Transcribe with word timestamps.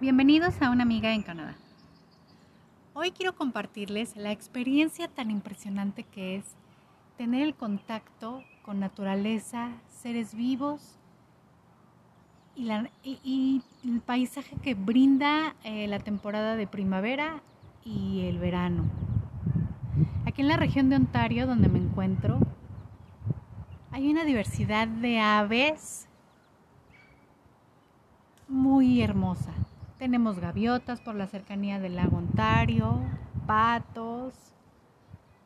Bienvenidos 0.00 0.62
a 0.62 0.70
Una 0.70 0.84
Amiga 0.84 1.12
en 1.12 1.20
Canadá. 1.20 1.54
Hoy 2.94 3.10
quiero 3.10 3.34
compartirles 3.34 4.16
la 4.16 4.32
experiencia 4.32 5.08
tan 5.08 5.30
impresionante 5.30 6.04
que 6.04 6.36
es 6.36 6.44
tener 7.18 7.42
el 7.42 7.54
contacto 7.54 8.42
con 8.62 8.80
naturaleza, 8.80 9.72
seres 9.90 10.34
vivos 10.34 10.96
y, 12.56 13.62
el 13.84 14.00
paisaje 14.00 14.56
que 14.62 14.72
brinda 14.72 15.54
eh, 15.64 15.86
la 15.86 15.98
temporada 15.98 16.56
de 16.56 16.66
primavera 16.66 17.42
y 17.84 18.24
el 18.26 18.38
verano. 18.38 18.84
Aquí 20.24 20.40
en 20.40 20.48
la 20.48 20.56
región 20.56 20.88
de 20.88 20.96
Ontario, 20.96 21.46
donde 21.46 21.68
me 21.68 21.78
encuentro, 21.78 22.40
hay 23.90 24.10
una 24.10 24.24
diversidad 24.24 24.88
de 24.88 25.20
aves 25.20 26.08
muy 28.48 29.02
hermosa. 29.02 29.52
Tenemos 30.00 30.40
gaviotas 30.40 30.98
por 31.02 31.14
la 31.14 31.26
cercanía 31.26 31.78
del 31.78 31.96
lago 31.96 32.16
Ontario, 32.16 33.02
patos, 33.46 34.32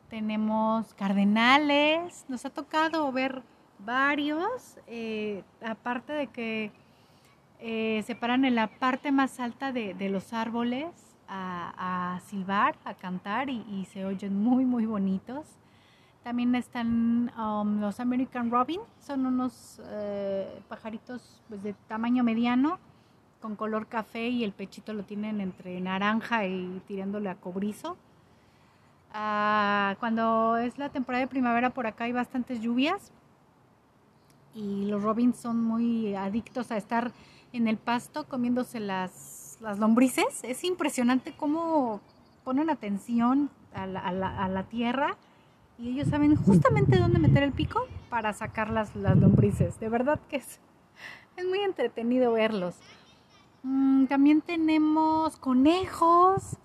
tenemos 0.09 0.93
cardenales, 0.93 2.23
nos 2.29 2.45
ha 2.45 2.49
tocado 2.49 3.11
ver 3.11 3.43
varios, 3.79 4.79
eh, 4.87 5.43
aparte 5.61 6.13
de 6.13 6.27
que 6.27 6.71
eh, 7.59 8.01
se 8.07 8.15
paran 8.15 8.45
en 8.45 8.55
la 8.55 8.67
parte 8.67 9.11
más 9.11 9.41
alta 9.41 9.73
de, 9.73 9.93
los 10.09 10.31
árboles 10.31 10.87
a, 11.27 12.21
silbar, 12.25 12.77
a 12.85 12.93
cantar 12.93 13.49
y, 13.49 13.85
se 13.91 14.05
oyen 14.05 14.41
muy, 14.41 14.63
muy 14.63 14.85
bonitos. 14.85 15.45
También 16.23 16.55
están 16.55 17.29
um, 17.37 17.81
los 17.81 17.99
American 17.99 18.49
Robin, 18.49 18.79
son 19.01 19.25
unos 19.25 19.81
eh, 19.89 20.61
pajaritos 20.69 21.43
pues, 21.49 21.61
de 21.61 21.73
tamaño 21.89 22.23
mediano 22.23 22.79
con 23.45 23.55
color 23.55 23.85
café 23.85 24.29
y 24.29 24.43
el 24.43 24.53
pechito 24.53 24.91
lo 24.91 25.03
tienen 25.03 25.39
entre 25.39 25.79
naranja 25.79 26.47
y 26.47 26.81
tirándole 26.87 27.29
a 27.29 27.35
cobrizo. 27.35 27.95
Ah, 29.13 29.95
cuando 29.99 30.57
es 30.57 30.79
la 30.79 30.89
temporada 30.89 31.23
de 31.23 31.27
primavera 31.27 31.69
por 31.69 31.85
acá 31.85 32.05
hay 32.05 32.11
bastantes 32.11 32.59
lluvias 32.59 33.11
y 34.55 34.87
los 34.87 35.03
robins 35.03 35.37
son 35.37 35.63
muy 35.63 36.15
adictos 36.15 36.71
a 36.71 36.77
estar 36.77 37.11
en 37.53 37.67
el 37.67 37.77
pasto 37.77 38.23
comiéndose 38.23 38.79
las, 38.79 39.59
las 39.61 39.77
lombrices. 39.77 40.43
Es 40.43 40.63
impresionante 40.63 41.31
cómo 41.37 42.01
ponen 42.43 42.71
atención 42.71 43.51
a 43.75 43.85
la, 43.85 43.99
a 43.99 44.49
la, 44.49 44.63
tierra 44.63 45.17
y 45.77 45.89
ellos 45.89 46.07
saben 46.07 46.35
justamente 46.35 46.97
dónde 46.97 47.19
meter 47.19 47.43
el 47.43 47.51
pico 47.51 47.85
para 48.09 48.33
sacar 48.33 48.71
las, 48.71 48.95
las 48.95 49.15
lombrices. 49.15 49.79
De 49.79 49.87
verdad 49.87 50.19
que 50.29 50.37
es, 50.37 50.59
es 51.37 51.45
muy 51.45 51.59
entretenido 51.59 52.31
verlos. 52.31 52.75
Mm, 53.67 54.05
también 54.05 54.41
tenemos 54.41 55.37
conejos, 55.37 56.57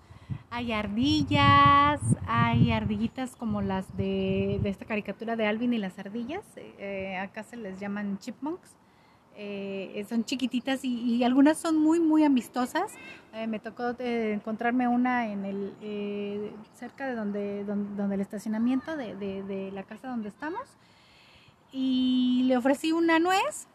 hay 0.51 0.71
ardillas, 0.71 1.99
hay 2.27 2.71
ardillitas 2.71 3.35
como 3.35 3.63
las 3.63 3.97
de, 3.97 4.61
esta 4.65 4.85
caricatura 4.85 5.35
de 5.35 5.47
Alvin 5.47 5.73
y 5.73 5.79
las 5.79 5.97
ardillas. 5.97 6.43
Eh, 6.57 7.17
acá 7.17 7.41
se 7.41 7.57
les 7.57 7.79
llaman 7.79 8.19
chipmunks. 8.19 8.75
Eh, 9.35 10.05
son 10.07 10.25
chiquititas 10.25 10.81
y, 10.85 11.23
algunas 11.23 11.57
son 11.57 11.79
muy, 11.79 11.99
muy 11.99 12.23
amistosas. 12.23 12.91
Eh, 13.33 13.47
me 13.47 13.57
tocó 13.57 13.95
encontrarme 13.97 14.87
una 14.87 15.31
en 15.31 15.45
el, 15.45 16.53
cerca 16.75 17.07
de 17.07 17.15
donde, 17.15 17.63
donde, 17.63 18.13
el 18.13 18.21
estacionamiento 18.21 18.95
de, 18.95 19.15
de 19.15 19.71
la 19.71 19.81
casa 19.81 20.07
donde 20.09 20.29
estamos. 20.29 20.61
Y 21.71 22.43
le 22.45 22.57
ofrecí 22.57 22.91
una 22.91 23.17
nuez, 23.17 23.65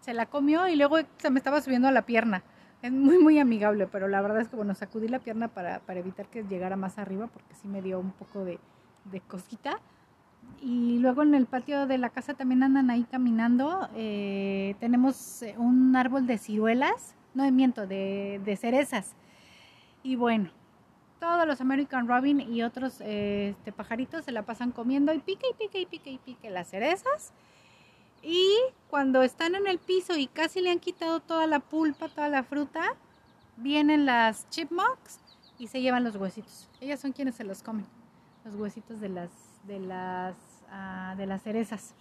se 0.00 0.14
la 0.14 0.24
comió 0.24 0.66
y 0.66 0.76
luego 0.76 0.96
se 1.18 1.28
me 1.28 1.38
estaba 1.38 1.60
subiendo 1.60 1.88
a 1.88 1.92
la 1.92 2.06
pierna 2.06 2.42
es 2.84 2.92
muy, 2.92 3.16
muy 3.18 3.38
amigable, 3.38 3.86
pero 3.86 4.08
la 4.08 4.20
verdad 4.20 4.42
es 4.42 4.48
que, 4.48 4.56
bueno, 4.56 4.74
sacudí 4.74 5.08
la 5.08 5.18
pierna 5.18 5.48
para, 5.48 5.80
evitar 5.88 6.26
que 6.26 6.42
llegara 6.42 6.76
más 6.76 6.98
arriba, 6.98 7.28
porque 7.28 7.54
sí 7.54 7.66
me 7.66 7.80
dio 7.80 7.98
un 7.98 8.12
poco 8.12 8.44
de, 8.44 8.58
cosquita. 9.26 9.80
Y 10.60 10.98
luego 10.98 11.22
en 11.22 11.34
el 11.34 11.46
patio 11.46 11.86
de 11.86 11.96
la 11.96 12.10
casa 12.10 12.34
también 12.34 12.62
andan 12.62 12.90
ahí 12.90 13.04
caminando. 13.10 13.88
Eh, 13.94 14.76
tenemos 14.80 15.42
eh, 15.42 15.54
un 15.56 15.96
árbol 15.96 16.26
de 16.26 16.36
ciruelas, 16.36 17.14
no 17.32 17.44
de 17.44 17.52
miento, 17.52 17.86
de, 17.86 18.38
de 18.44 18.56
cerezas. 18.56 19.14
Y 20.02 20.16
bueno, 20.16 20.50
todos 21.18 21.46
los 21.46 21.62
American 21.62 22.06
Robin 22.06 22.38
y 22.38 22.62
otros 22.62 23.00
este, 23.00 23.72
pajaritos 23.72 24.26
se 24.26 24.32
la 24.32 24.42
pasan 24.42 24.72
comiendo 24.72 25.14
y 25.14 25.20
pique 25.20 25.46
y 25.52 25.54
pique 25.54 25.80
y 25.80 25.86
pique 25.86 26.10
y 26.10 26.18
pique 26.18 26.50
las 26.50 26.68
cerezas. 26.68 27.32
Y 28.24 28.56
cuando 28.88 29.22
están 29.22 29.54
en 29.54 29.66
el 29.66 29.78
piso 29.78 30.16
y 30.16 30.28
casi 30.28 30.62
le 30.62 30.70
han 30.70 30.80
quitado 30.80 31.20
toda 31.20 31.46
la 31.46 31.60
pulpa, 31.60 32.08
toda 32.08 32.30
la 32.30 32.42
fruta, 32.42 32.94
vienen 33.58 34.06
las 34.06 34.48
chipmunks 34.48 35.20
y 35.58 35.66
se 35.66 35.82
llevan 35.82 36.04
los 36.04 36.16
huesitos. 36.16 36.70
Ellas 36.80 37.00
son 37.00 37.12
quienes 37.12 37.34
se 37.34 37.44
los 37.44 37.62
comen, 37.62 37.86
los 38.46 38.54
huesitos 38.54 38.98
de 39.00 39.10
las, 39.10 39.30
de 39.64 39.78
las, 39.78 40.36
ah, 40.70 41.14
de 41.18 41.26
las 41.26 41.42
cerezas. 41.42 41.94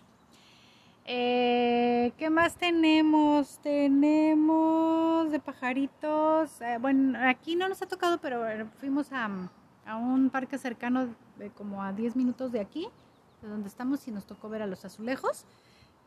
Eh, 1.06 2.14
¿Qué 2.18 2.30
más 2.30 2.56
tenemos? 2.56 3.60
Tenemos 3.62 5.30
de 5.30 5.40
pajaritos. 5.42 6.62
Eh, 6.62 6.78
bueno, 6.80 7.20
aquí 7.28 7.58
no 7.58 7.68
nos 7.68 7.82
ha 7.82 7.86
tocado, 7.86 8.20
pero 8.20 8.46
fuimos 8.80 9.12
a, 9.12 9.30
a 9.86 9.98
un 9.98 10.30
parque 10.30 10.58
cercano, 10.58 11.14
de 11.38 11.50
como 11.50 11.84
a 11.84 11.92
10 11.92 12.16
minutos 12.16 12.54
de 12.54 12.62
aquí, 12.62 12.88
de 13.42 13.50
donde 13.50 13.68
estamos, 13.68 14.08
y 14.08 14.12
nos 14.12 14.26
tocó 14.26 14.48
ver 14.48 14.62
a 14.62 14.68
los 14.68 14.86
azulejos 14.86 15.46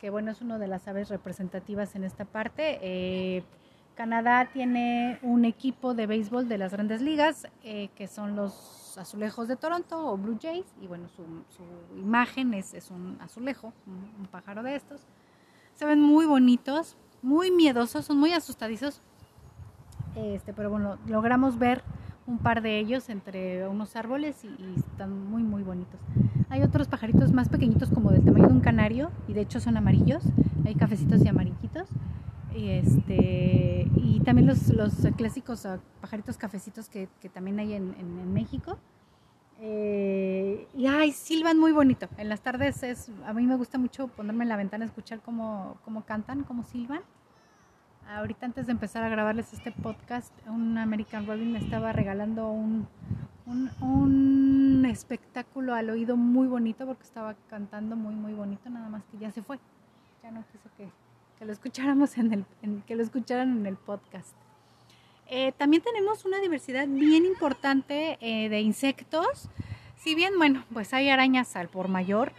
que 0.01 0.11
bueno, 0.11 0.31
es 0.31 0.41
una 0.41 0.59
de 0.59 0.67
las 0.67 0.87
aves 0.89 1.09
representativas 1.09 1.95
en 1.95 2.05
esta 2.05 2.25
parte. 2.25 2.79
Eh, 2.83 3.43
Canadá 3.95 4.51
tiene 4.53 5.19
un 5.23 5.47
equipo 5.47 5.95
de 5.95 6.07
béisbol 6.07 6.49
de 6.49 6.59
las 6.59 6.73
grandes 6.73 7.01
ligas, 7.01 7.47
eh, 7.65 7.89
que 7.97 8.07
son 8.07 8.37
los 8.37 8.97
azulejos 8.99 9.49
de 9.49 9.57
Toronto 9.57 10.12
o 10.12 10.19
Blue 10.19 10.39
Jays, 10.41 10.67
y 10.83 10.87
bueno, 10.87 11.09
su, 11.09 11.25
imagen 11.99 12.53
es, 12.55 12.91
un 12.91 13.19
azulejo, 13.21 13.73
un, 13.87 14.27
pájaro 14.27 14.62
de 14.62 14.77
estos. 14.77 15.01
Se 15.75 15.87
ven 15.87 16.01
muy 16.01 16.27
bonitos, 16.27 16.97
muy 17.23 17.51
miedosos, 17.51 18.05
son 18.05 18.19
muy 18.19 18.33
asustadizos, 18.33 19.01
este, 20.15 20.53
pero 20.53 20.71
bueno, 20.71 20.99
logramos 21.07 21.59
ver 21.59 21.83
un 22.27 22.39
par 22.39 22.63
de 22.63 22.79
ellos 22.79 23.09
entre 23.09 23.69
unos 23.69 23.97
árboles 23.97 24.45
y, 24.45 24.49
están 24.79 25.31
muy 25.31 25.43
muy 25.43 25.63
bonitos. 25.63 26.01
Hay 26.49 26.63
otros 26.63 26.89
pajaritos 26.89 27.33
más 27.33 27.49
pequeñitos 27.49 27.91
como 27.91 28.11
del 28.11 28.25
tamaño 28.25 28.49
de 28.49 28.55
un 28.55 28.61
canario 28.61 29.11
y 29.29 29.33
de 29.33 29.43
hecho 29.43 29.61
son 29.61 29.77
amarillos, 29.77 30.23
hay 30.65 30.75
cafecitos 30.75 31.25
y 31.25 31.29
amarillitos. 31.29 31.89
Y, 32.55 32.71
este, 32.71 33.87
y 33.97 34.21
también 34.25 34.47
los, 34.47 34.69
los 34.69 34.95
clásicos 35.17 35.69
pajaritos 36.01 36.39
cafecitos 36.39 36.89
que, 36.89 37.09
que 37.21 37.29
también 37.29 37.59
hay 37.59 37.75
en, 37.75 37.95
en, 37.99 38.33
México. 38.33 38.79
Eh, 39.61 40.67
y 40.75 40.87
ay, 40.87 41.13
silban 41.13 41.59
muy 41.59 41.73
bonito. 41.73 42.09
En 42.17 42.31
las 42.31 42.41
tardes 42.41 42.83
es, 42.83 43.11
a 43.27 43.35
mí 43.35 43.47
me 43.47 43.57
gusta 43.57 43.77
mucho 43.77 44.09
ponerme 44.09 44.45
en 44.45 44.49
la 44.49 44.57
ventana 44.57 44.85
a 44.85 44.89
escuchar 44.89 45.21
cómo, 45.21 45.77
cómo 45.85 46.05
cantan, 46.05 46.45
cómo 46.45 46.63
silban. 46.65 47.03
Ahorita 48.09 48.47
antes 48.47 48.67
de 48.67 48.72
empezar 48.72 49.03
a 49.03 49.09
grabarles 49.09 49.53
este 49.53 49.72
podcast, 49.72 50.33
un 50.47 50.78
American 50.78 51.27
Robin 51.27 51.50
me 51.50 51.59
estaba 51.59 51.93
regalando 51.93 52.49
un, 52.50 52.87
un, 53.47 54.87
espectáculo 54.89 55.75
al 55.75 55.91
oído 55.91 56.16
muy 56.16 56.47
bonito 56.47 56.87
porque 56.87 57.03
estaba 57.03 57.34
cantando 57.50 57.97
muy 57.97 58.15
muy 58.15 58.33
bonito, 58.33 58.71
nada 58.71 58.89
más 58.89 59.03
que 59.11 59.19
ya 59.19 59.33
se 59.33 59.43
fue. 59.43 59.59
Ya 60.22 60.31
no 60.31 60.45
quiso 60.53 60.71
que, 60.77 61.45
lo 61.45 61.53
escucháramos 61.53 62.16
en 62.16 62.33
el, 62.62 62.83
que 62.84 62.95
lo 62.95 63.03
escucharan 63.03 63.59
en 63.59 63.66
el 63.66 63.77
podcast. 63.77 64.34
Eh, 65.27 65.53
también 65.59 65.83
tenemos 65.83 66.25
una 66.25 66.39
diversidad 66.39 66.87
bien 66.87 67.25
importante 67.25 68.19
eh, 68.21 68.49
de 68.49 68.61
insectos. 68.61 69.50
Si 69.97 70.15
bien, 70.15 70.34
bueno, 70.39 70.65
pues 70.72 70.95
hay 70.95 71.11
arañas 71.11 71.56
al 71.56 71.69
por 71.69 71.89
mayor, 71.89 72.33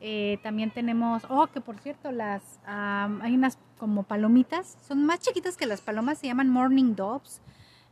eh, 0.00 0.38
también 0.42 0.70
tenemos, 0.70 1.24
oh, 1.30 1.46
que 1.46 1.62
por 1.62 1.78
cierto, 1.78 2.12
las 2.12 2.42
hay 2.66 3.34
unas 3.34 3.58
como 3.78 4.02
palomitas, 4.04 4.76
son 4.86 5.04
más 5.04 5.20
chiquitas 5.20 5.56
que 5.56 5.66
las 5.66 5.80
palomas, 5.80 6.18
se 6.18 6.26
llaman 6.26 6.48
morning 6.48 6.94
doves, 6.94 7.40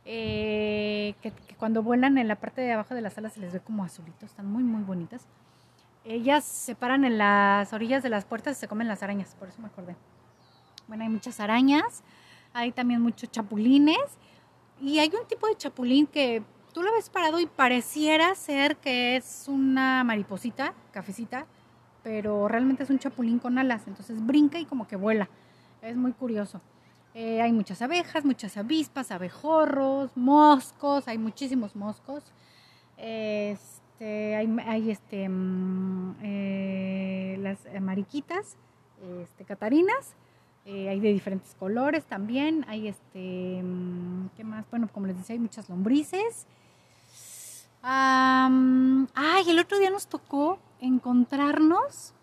eh, 0.05 1.15
que, 1.21 1.31
cuando 1.57 1.81
vuelan 1.81 2.17
en 2.17 2.27
la 2.27 2.35
parte 2.35 2.61
de 2.61 2.73
abajo 2.73 2.93
de 2.93 3.01
las 3.01 3.17
alas 3.17 3.33
se 3.33 3.39
les 3.39 3.53
ve 3.53 3.59
como 3.59 3.83
azulitos, 3.83 4.29
están 4.29 4.45
muy, 4.45 4.63
muy 4.63 4.83
bonitas. 4.83 5.25
Ellas 6.05 6.43
se 6.43 6.75
paran 6.75 7.05
en 7.05 7.17
las 7.17 7.71
orillas 7.71 8.03
de 8.03 8.09
las 8.09 8.25
puertas 8.25 8.57
y 8.57 8.59
se 8.59 8.67
comen 8.67 8.87
las 8.87 9.03
arañas, 9.03 9.35
por 9.39 9.47
eso 9.47 9.61
me 9.61 9.67
acordé. 9.67 9.95
Bueno, 10.87 11.03
hay 11.03 11.09
muchas 11.09 11.39
arañas, 11.39 12.03
hay 12.53 12.71
también 12.71 13.01
muchos 13.01 13.31
chapulines 13.31 13.97
y 14.81 14.99
hay 14.99 15.09
un 15.09 15.25
tipo 15.27 15.47
de 15.47 15.55
chapulín 15.55 16.07
que 16.07 16.43
tú 16.73 16.81
lo 16.81 16.91
ves 16.91 17.09
parado 17.09 17.39
y 17.39 17.45
pareciera 17.45 18.35
ser 18.35 18.75
que 18.77 19.15
es 19.15 19.45
una 19.47 20.03
mariposita, 20.03 20.73
cafecita, 20.91 21.45
pero 22.03 22.49
realmente 22.49 22.83
es 22.83 22.89
un 22.89 22.99
chapulín 22.99 23.39
con 23.39 23.57
alas, 23.57 23.83
entonces 23.87 24.23
brinca 24.25 24.59
y 24.59 24.65
como 24.65 24.87
que 24.87 24.97
vuela. 24.97 25.29
Es 25.83 25.97
muy 25.97 26.13
curioso. 26.13 26.61
Eh, 27.13 27.41
hay 27.41 27.51
muchas 27.51 27.81
abejas, 27.81 28.23
muchas 28.23 28.55
avispas, 28.55 29.11
abejorros, 29.11 30.15
moscos, 30.15 31.09
hay 31.09 31.17
muchísimos 31.17 31.75
moscos. 31.75 32.23
Este, 32.97 34.35
hay, 34.35 34.89
este, 34.89 35.27
mm, 35.27 36.15
eh, 36.23 37.37
las 37.41 37.59
mariquitas, 37.81 38.55
este, 39.21 39.43
catarinas, 39.43 40.15
eh, 40.65 40.87
hay 40.87 41.01
de 41.01 41.11
diferentes 41.11 41.53
colores 41.55 42.05
también, 42.05 42.63
hay 42.69 42.87
este, 42.87 43.61
mm, 43.61 44.29
¿Qué 44.37 44.45
más? 44.45 44.65
Bueno, 44.71 44.87
como 44.87 45.07
les 45.07 45.17
decía, 45.17 45.33
hay 45.33 45.39
muchas 45.39 45.67
lombrices. 45.67 46.47
ay, 47.81 49.49
el 49.49 49.59
otro 49.59 49.77
día 49.77 49.89
nos 49.89 50.07
tocó 50.07 50.59
encontrarnos 50.79 52.13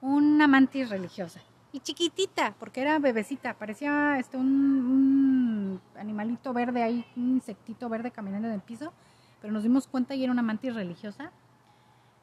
una 0.00 0.48
mantis 0.48 0.90
religiosa. 0.90 1.40
Y 1.74 1.80
chiquitita, 1.80 2.54
porque 2.60 2.82
era 2.82 3.00
bebecita, 3.00 3.54
parecía 3.54 4.16
este, 4.20 4.36
un, 4.36 5.80
animalito 5.96 6.52
verde 6.52 6.84
ahí, 6.84 7.04
un 7.16 7.30
insectito 7.30 7.88
verde 7.88 8.12
caminando 8.12 8.46
en 8.46 8.54
el 8.54 8.60
piso, 8.60 8.92
pero 9.40 9.52
nos 9.52 9.64
dimos 9.64 9.88
cuenta 9.88 10.14
y 10.14 10.22
era 10.22 10.30
una 10.30 10.42
mantis 10.42 10.72
religiosa. 10.72 11.32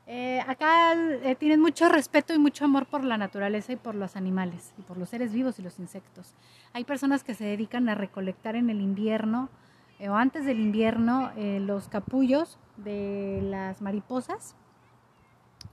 Eh, 0.07 0.39
acá 0.47 0.93
eh, 0.93 1.35
tienen 1.35 1.59
mucho 1.59 1.89
respeto 1.89 2.33
y 2.33 2.37
mucho 2.37 2.63
amor 2.63 2.85
por 2.85 3.03
la 3.03 3.17
naturaleza 3.17 3.73
y 3.73 3.75
por 3.75 3.93
los 3.93 4.15
animales, 4.15 4.73
y 4.77 4.83
por 4.83 4.97
los 4.97 5.09
seres 5.09 5.33
vivos 5.33 5.59
y 5.59 5.63
los 5.63 5.79
insectos. 5.79 6.33
Hay 6.71 6.85
personas 6.85 7.25
que 7.25 7.33
se 7.33 7.43
dedican 7.43 7.89
a 7.89 7.95
recolectar 7.95 8.55
en 8.55 8.69
el 8.69 8.79
invierno 8.79 9.49
eh, 9.99 10.07
o 10.07 10.15
antes 10.15 10.45
del 10.45 10.61
invierno 10.61 11.29
los 11.35 11.89
capullos 11.89 12.57
de 12.77 13.41
las 13.43 13.81
mariposas 13.81 14.55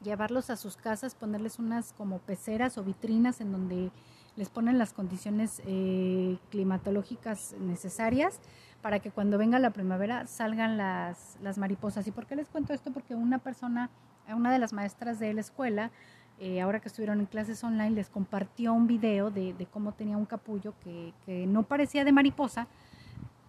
llevarlos 0.02 0.50
a 0.50 0.56
sus 0.56 0.76
casas, 0.76 1.14
ponerles 1.14 1.58
unas 1.58 1.92
como 1.92 2.18
peceras 2.18 2.78
o 2.78 2.84
vitrinas 2.84 3.40
en 3.40 3.52
donde 3.52 3.90
les 4.36 4.48
ponen 4.48 4.78
las 4.78 4.92
condiciones 4.92 5.60
eh, 5.66 6.38
climatológicas 6.50 7.56
necesarias 7.58 8.40
para 8.82 9.00
que 9.00 9.10
cuando 9.10 9.38
venga 9.38 9.58
la 9.58 9.70
primavera 9.70 10.26
salgan 10.26 10.76
las, 10.76 11.36
las, 11.42 11.58
mariposas. 11.58 12.06
¿Y 12.06 12.12
por 12.12 12.26
qué 12.26 12.36
les 12.36 12.48
cuento 12.48 12.72
esto? 12.72 12.92
Porque 12.92 13.14
una 13.16 13.38
persona, 13.38 13.90
una 14.28 14.52
de 14.52 14.60
las 14.60 14.72
maestras 14.72 15.18
de 15.18 15.34
la 15.34 15.40
escuela, 15.40 15.90
eh, 16.38 16.60
ahora 16.60 16.78
que 16.78 16.86
estuvieron 16.86 17.18
en 17.18 17.26
clases 17.26 17.64
online, 17.64 17.90
les 17.90 18.08
compartió 18.08 18.72
un 18.72 18.86
video 18.86 19.32
de, 19.32 19.54
de 19.54 19.66
cómo 19.66 19.92
tenía 19.92 20.16
un 20.16 20.26
capullo 20.26 20.72
que, 20.84 21.12
que, 21.26 21.46
no 21.46 21.64
parecía 21.64 22.04
de 22.04 22.12
mariposa 22.12 22.68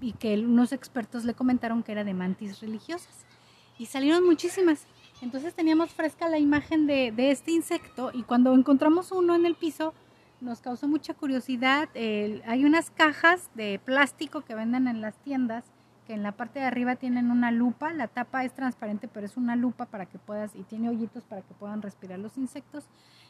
y 0.02 0.14
que 0.14 0.34
unos 0.40 0.72
expertos 0.72 1.24
le 1.26 1.36
comentaron 1.36 1.84
que 1.84 1.92
era 1.92 2.04
de 2.04 2.16
mantis 2.16 2.62
religiosas. 2.62 3.26
Y 3.78 3.86
salieron 3.86 4.26
muchísimas. 4.26 4.88
Entonces 5.22 5.54
teníamos 5.54 5.92
fresca 5.92 6.30
la 6.30 6.40
imagen 6.40 6.88
de, 6.88 7.14
este 7.18 7.52
insecto 7.52 8.12
y 8.14 8.24
cuando 8.24 8.54
encontramos 8.54 9.12
uno 9.12 9.36
en 9.36 9.46
el 9.46 9.56
piso 9.56 9.94
nos 10.40 10.62
causó 10.62 10.88
mucha 10.88 11.14
curiosidad. 11.14 11.90
hay 11.96 12.66
unas 12.66 12.92
cajas 12.92 13.50
de 13.56 13.80
plástico 13.84 14.42
que 14.42 14.56
venden 14.56 14.88
en 14.88 15.02
las 15.02 15.18
tiendas 15.18 15.66
que 16.10 16.16
en 16.16 16.24
la 16.24 16.32
parte 16.32 16.58
de 16.58 16.66
arriba 16.66 16.96
tienen 16.96 17.30
una 17.30 17.52
lupa, 17.52 17.94
la 17.94 18.08
tapa 18.08 18.44
es 18.44 18.52
transparente 18.56 19.08
pero 19.08 19.28
es 19.28 19.38
una 19.38 19.56
lupa 19.56 19.86
para 19.86 20.08
que 20.08 20.18
puedas 20.18 20.56
y 20.56 20.64
tiene 20.64 20.90
hoyitos 20.90 21.24
para 21.24 21.44
que 21.44 21.54
puedan 21.54 21.84
respirar 21.84 22.18
los 22.18 22.36
insectos 22.36 22.86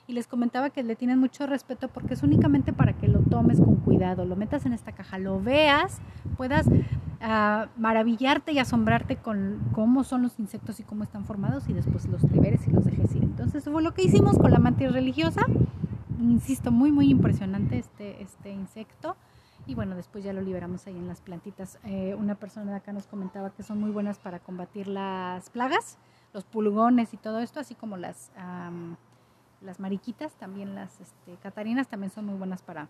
y 0.07 0.13
les 0.13 0.27
comentaba 0.27 0.69
que 0.69 0.81
le 0.81 0.95
tienen 0.95 1.19
mucho 1.19 1.45
respeto 1.45 1.89
porque 1.89 2.13
es 2.13 2.23
únicamente 2.23 2.71
para 2.71 2.93
que 2.93 3.09
lo 3.09 3.19
tomes 3.19 3.59
con 3.59 3.75
cuidado, 3.81 4.23
lo 4.23 4.37
metas 4.37 4.65
en 4.65 4.71
esta 4.71 4.93
caja, 4.93 5.19
lo 5.19 5.41
veas, 5.41 5.99
puedas 6.37 6.67
uh, 6.67 7.67
maravillarte 7.75 8.53
y 8.53 8.59
asombrarte 8.59 9.17
con 9.17 9.59
cómo 9.73 10.05
son 10.05 10.21
los 10.21 10.39
insectos 10.39 10.79
y 10.79 10.83
cómo 10.83 11.03
están 11.03 11.25
formados 11.25 11.67
y 11.67 11.73
después 11.73 12.07
los 12.07 12.23
liberes 12.31 12.65
y 12.65 12.71
los 12.71 12.85
dejes 12.85 13.13
ir. 13.13 13.23
Entonces 13.23 13.61
fue 13.65 13.83
lo 13.83 13.93
que 13.93 14.03
hicimos 14.03 14.37
con 14.37 14.51
la 14.51 14.59
mantis 14.59 14.93
religiosa. 14.93 15.41
Insisto, 16.21 16.71
muy 16.71 16.93
muy 16.93 17.09
impresionante 17.09 17.77
este, 17.77 18.23
este 18.23 18.53
insecto. 18.53 19.17
Y 19.69 19.75
bueno, 19.75 19.95
después 19.95 20.23
ya 20.23 20.33
lo 20.33 20.41
liberamos 20.41 20.87
ahí 20.87 20.97
en 20.97 21.07
las 21.07 21.21
plantitas. 21.21 21.77
Eh, 21.83 22.15
una 22.15 22.33
persona 22.33 22.71
de 22.71 22.77
acá 22.77 22.91
nos 22.91 23.05
comentaba 23.05 23.51
que 23.51 23.61
son 23.61 23.79
muy 23.79 23.91
buenas 23.91 24.17
para 24.17 24.39
combatir 24.39 24.87
las 24.87 25.51
plagas, 25.51 25.99
los 26.33 26.43
pulgones 26.43 27.13
y 27.13 27.17
todo 27.17 27.39
esto, 27.39 27.59
así 27.59 27.75
como 27.75 27.95
las 27.95 28.31
las 29.61 29.79
mariquitas, 29.79 30.33
también 30.33 30.73
las 30.73 30.99
este, 31.01 31.35
catarinas, 31.43 31.87
también 31.87 32.11
son 32.11 32.25
muy 32.25 32.35
buenas 32.35 32.61
para, 32.61 32.87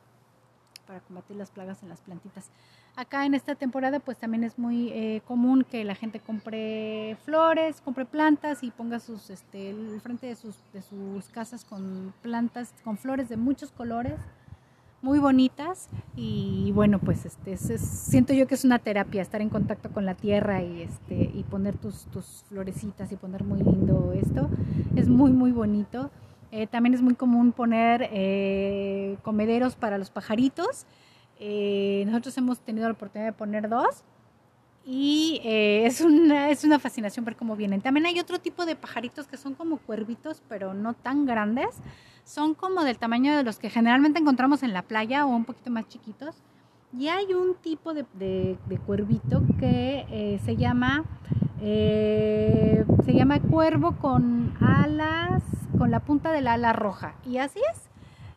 para 0.88 1.00
combatir 1.02 1.36
las 1.36 1.52
plagas 1.52 1.84
en 1.84 1.90
las 1.90 2.02
plantitas. 2.02 2.50
Acá 2.96 3.26
en 3.26 3.34
esta 3.34 3.56
temporada 3.56 4.00
pues 4.00 4.18
también 4.18 4.44
es 4.44 4.58
muy 4.58 4.90
eh, 4.90 5.22
común 5.26 5.66
que 5.70 5.84
la 5.84 5.96
gente 5.96 6.20
compre 6.20 7.18
flores, 7.24 7.82
compre 7.82 8.06
plantas 8.06 8.64
y 8.64 8.72
ponga 8.72 9.00
sus, 9.00 9.30
este, 9.30 9.70
el 9.70 10.00
frente 10.02 10.28
de 10.28 10.36
sus, 10.36 10.56
de 10.74 10.82
sus 10.82 11.28
casas 11.30 11.66
con 11.66 12.14
plantas, 12.22 12.74
con 12.84 12.98
flores 12.98 13.30
de 13.30 13.38
muchos 13.38 13.72
colores, 13.72 14.20
muy 15.02 15.20
bonitas 15.20 15.88
y 16.16 16.72
bueno 16.74 17.00
pues 17.00 17.26
este 17.26 17.58
siento 17.58 18.34
yo 18.34 18.48
que 18.48 18.56
es 18.56 18.66
una 18.66 18.80
terapia 18.80 19.22
estar 19.22 19.42
en 19.42 19.50
contacto 19.50 19.90
con 19.90 20.06
la 20.06 20.16
tierra 20.16 20.62
y 20.62 20.82
este 20.82 21.32
y 21.34 21.46
poner 21.50 21.78
tus, 21.78 22.06
tus 22.06 22.44
florecitas 22.50 23.12
y 23.12 23.16
poner 23.16 23.44
muy 23.44 23.60
lindo 23.60 24.14
esto. 24.14 24.50
Es 24.96 25.08
muy 25.08 25.32
muy 25.32 25.52
bonito. 25.52 26.12
Eh, 26.52 26.66
también 26.66 26.96
es 26.96 27.02
muy 27.02 27.14
común 27.14 27.52
poner 27.52 28.10
eh, 28.12 29.18
comederos 29.22 29.76
para 29.76 29.98
los 29.98 30.10
pajaritos. 30.10 30.86
Eh, 31.40 32.04
nosotros 32.08 32.38
hemos 32.38 32.60
tenido 32.60 32.88
la 32.88 32.94
oportunidad 32.94 33.32
de 33.32 33.38
poner 33.38 33.70
dos 33.70 34.04
y 34.92 35.40
es, 35.44 36.02
una, 36.02 36.50
es 36.50 36.64
una 36.64 36.80
fascinación 36.80 37.24
ver 37.24 37.36
cómo 37.36 37.56
vienen. 37.56 37.80
También 37.80 38.08
hay 38.08 38.20
otro 38.20 38.40
tipo 38.40 38.66
de 38.66 38.76
pajaritos 38.76 39.28
que 39.28 39.38
son 39.38 39.54
como 39.54 39.78
cuervitos, 39.78 40.42
pero 40.50 40.74
no 40.74 40.96
tan 40.96 41.28
grandes. 41.28 41.68
Son 42.24 42.56
como 42.56 42.84
del 42.84 42.98
tamaño 42.98 43.38
de 43.38 43.44
los 43.44 43.60
que 43.60 43.70
generalmente 43.70 44.20
encontramos 44.20 44.64
en 44.64 44.74
la 44.74 44.82
playa 44.82 45.28
o 45.28 45.30
un 45.30 45.46
poquito 45.46 45.70
más 45.70 45.88
chiquitos. 45.88 46.42
Y 46.98 47.10
hay 47.10 47.36
un 47.36 47.54
tipo 47.54 47.94
de, 47.94 48.04
de, 48.14 48.58
de 48.66 48.78
cuervito 48.80 49.44
que 49.60 50.40
se 50.44 50.56
llama 50.56 51.06
se 51.60 53.14
llama 53.14 53.40
cuervo 53.42 53.98
con 53.98 54.56
alas 54.60 55.44
con 55.78 55.92
la 55.92 56.00
punta 56.00 56.32
del 56.32 56.48
ala 56.48 56.74
roja. 56.74 57.14
Y 57.26 57.38
así 57.38 57.60
es. 57.72 57.90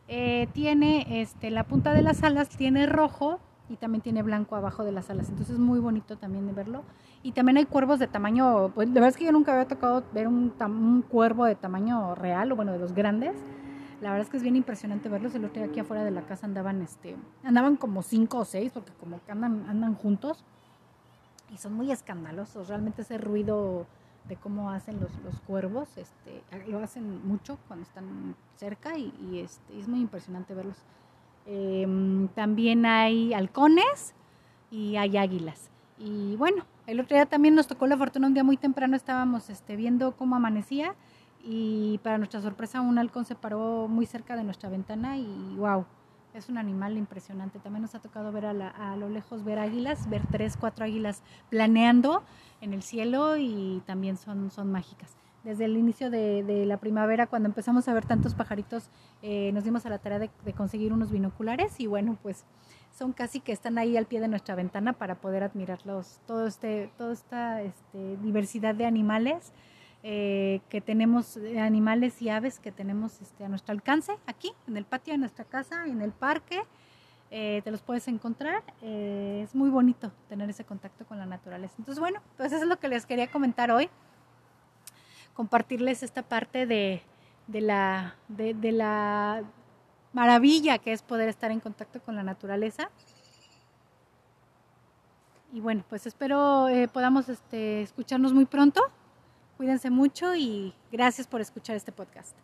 Eh, 0.07 0.47
tiene 0.53 1.21
este, 1.21 1.49
la 1.49 1.63
punta 1.63 1.93
de 1.93 2.01
las 2.01 2.21
alas, 2.21 2.49
tiene 2.49 2.85
rojo 2.85 3.39
y 3.69 3.77
también 3.77 4.01
tiene 4.01 4.23
blanco 4.23 4.55
abajo 4.55 4.83
de 4.83 4.91
las 4.91 5.09
alas. 5.09 5.29
Entonces 5.29 5.55
es 5.55 5.59
muy 5.59 5.79
bonito 5.79 6.17
también 6.17 6.45
de 6.45 6.53
verlo. 6.53 6.83
Y 7.23 7.31
también 7.31 7.57
hay 7.57 7.65
cuervos 7.65 7.99
de 7.99 8.07
tamaño, 8.07 8.71
pues 8.75 8.87
la 8.89 8.95
verdad 8.95 9.09
es 9.09 9.17
que 9.17 9.25
yo 9.25 9.31
nunca 9.31 9.53
había 9.53 9.67
tocado 9.67 10.03
ver 10.13 10.27
un, 10.27 10.53
un 10.59 11.01
cuervo 11.01 11.45
de 11.45 11.55
tamaño 11.55 12.15
real 12.15 12.51
o 12.51 12.55
bueno, 12.55 12.71
de 12.73 12.79
los 12.79 12.93
grandes. 12.93 13.35
La 14.01 14.09
verdad 14.09 14.25
es 14.25 14.29
que 14.29 14.37
es 14.37 14.43
bien 14.43 14.57
impresionante 14.57 15.07
verlos. 15.07 15.33
El 15.33 15.45
otro 15.45 15.61
día 15.61 15.71
aquí 15.71 15.79
afuera 15.79 16.03
de 16.03 16.11
la 16.11 16.23
casa 16.23 16.45
andaban, 16.45 16.81
este, 16.81 17.15
andaban 17.43 17.77
como 17.77 18.01
cinco 18.01 18.39
o 18.39 18.45
seis 18.45 18.71
porque 18.73 18.91
como 18.99 19.23
que 19.23 19.31
andan, 19.31 19.65
andan 19.69 19.95
juntos 19.95 20.43
y 21.53 21.57
son 21.57 21.73
muy 21.73 21.91
escandalosos. 21.91 22.67
Realmente 22.67 23.03
ese 23.03 23.17
ruido 23.17 23.85
de 24.27 24.35
cómo 24.37 24.71
hacen 24.71 24.99
los, 24.99 25.11
los 25.23 25.39
cuervos, 25.41 25.97
este, 25.97 26.43
lo 26.67 26.79
hacen 26.79 27.25
mucho 27.27 27.57
cuando 27.67 27.83
están 27.83 28.35
cerca 28.55 28.97
y, 28.97 29.39
este, 29.39 29.79
es 29.79 29.87
muy 29.87 29.99
impresionante 29.99 30.53
verlos. 30.53 30.77
Em, 31.45 32.27
también 32.29 32.85
hay 32.85 33.33
halcones 33.33 34.15
y 34.71 34.95
hay 34.95 35.17
águilas. 35.17 35.69
Y 35.97 36.35
bueno, 36.37 36.65
el 36.87 36.99
otro 36.99 37.15
día 37.15 37.25
también 37.25 37.55
nos 37.55 37.67
tocó 37.67 37.87
la 37.87 37.97
fortuna, 37.97 38.27
un 38.27 38.33
día 38.33 38.43
muy 38.43 38.57
temprano 38.57 38.95
estábamos 38.95 39.49
este, 39.49 39.75
viendo 39.75 40.15
cómo 40.15 40.35
amanecía 40.35 40.95
y 41.43 41.99
para 42.03 42.17
nuestra 42.17 42.41
sorpresa 42.41 42.81
un 42.81 42.97
halcón 42.97 43.25
se 43.25 43.35
paró 43.35 43.87
muy 43.87 44.05
cerca 44.05 44.35
de 44.35 44.43
nuestra 44.43 44.69
ventana 44.69 45.17
y 45.17 45.55
wow, 45.57 45.85
es 46.33 46.49
un 46.49 46.57
animal 46.57 46.97
impresionante. 46.97 47.59
También 47.59 47.83
nos 47.83 47.95
ha 47.95 47.99
tocado 47.99 48.31
ver 48.31 48.45
a, 48.45 48.91
a, 48.91 48.95
lo 48.95 49.09
lejos, 49.09 49.43
ver 49.43 49.59
águilas, 49.59 50.09
ver 50.09 50.21
tres, 50.31 50.57
cuatro 50.57 50.85
águilas 50.85 51.21
planeando 51.49 52.23
en 52.61 52.73
el 52.73 52.81
cielo 52.81 53.37
y 53.37 53.83
también 53.85 54.17
son, 54.17 54.49
son 54.49 54.71
mágicas. 54.71 55.15
Desde 55.43 55.65
el 55.65 55.75
inicio 55.75 56.09
de, 56.09 56.63
la 56.65 56.77
primavera, 56.77 57.27
cuando 57.27 57.49
empezamos 57.49 57.87
a 57.87 57.93
ver 57.93 58.05
tantos 58.05 58.33
pajaritos, 58.33 58.89
eh, 59.21 59.51
nos 59.53 59.63
dimos 59.63 59.85
a 59.85 59.89
la 59.89 59.99
tarea 59.99 60.19
de, 60.19 60.29
conseguir 60.53 60.93
unos 60.93 61.11
binoculares 61.11 61.79
y 61.79 61.87
bueno, 61.87 62.17
pues 62.23 62.45
son 62.91 63.11
casi 63.11 63.39
que 63.39 63.51
están 63.51 63.77
ahí 63.77 63.97
al 63.97 64.05
pie 64.05 64.21
de 64.21 64.27
nuestra 64.27 64.55
ventana 64.55 64.93
para 64.93 65.15
poder 65.15 65.43
admirarlos, 65.43 66.21
todo 66.25 66.47
este, 66.47 66.91
toda 66.97 67.13
esta 67.13 67.61
este, 67.61 68.17
diversidad 68.17 68.75
de 68.75 68.85
animales 68.85 69.51
eh, 70.05 70.59
que 70.67 70.81
tenemos, 70.81 71.37
animales 71.57 72.21
y 72.21 72.29
aves 72.29 72.59
que 72.59 72.71
tenemos 72.73 73.21
este, 73.21 73.45
a 73.45 73.49
nuestro 73.49 73.73
alcance 73.73 74.13
aquí, 74.27 74.51
en 74.67 74.77
el 74.77 74.85
patio 74.85 75.13
de 75.13 75.17
nuestra 75.17 75.45
casa, 75.45 75.85
en 75.87 76.01
el 76.01 76.11
parque. 76.11 76.61
Eh, 77.35 77.61
te 77.63 77.71
los 77.71 77.81
puedes 77.81 78.07
encontrar. 78.07 78.63
Eh, 78.81 79.41
es 79.43 79.55
muy 79.55 79.71
bonito 79.71 80.11
tener 80.29 80.47
ese 80.51 80.65
contacto 80.65 81.03
con 81.05 81.17
la 81.17 81.25
naturaleza. 81.25 81.73
Entonces, 81.79 81.99
bueno, 81.99 82.21
pues 82.37 82.51
eso 82.51 82.61
es 82.61 82.67
lo 82.67 82.77
que 82.77 82.87
les 82.89 83.07
quería 83.07 83.31
comentar 83.31 83.71
hoy. 83.71 83.89
Compartirles 85.33 86.03
esta 86.03 86.23
parte 86.23 86.65
de, 86.65 87.01
de, 87.47 87.61
la, 87.61 88.15
de, 88.27 88.71
la 88.71 89.43
maravilla 90.13 90.77
que 90.77 90.93
es 90.93 91.01
poder 91.01 91.29
estar 91.29 91.51
en 91.51 91.59
contacto 91.59 92.01
con 92.01 92.15
la 92.15 92.23
naturaleza. 92.23 92.89
Y 95.51 95.59
bueno, 95.59 95.83
pues 95.89 96.05
espero 96.07 96.67
podamos 96.91 97.29
este, 97.29 97.81
escucharnos 97.81 98.33
muy 98.33 98.45
pronto. 98.45 98.81
Cuídense 99.57 99.89
mucho 99.89 100.35
y 100.35 100.73
gracias 100.91 101.27
por 101.27 101.41
escuchar 101.41 101.75
este 101.75 101.91
podcast. 101.91 102.35